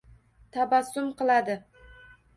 [0.55, 1.59] Tabassum qiladi